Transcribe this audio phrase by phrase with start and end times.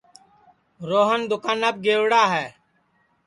[0.89, 2.45] روہن دُؔکاناپ گئوڑا ہے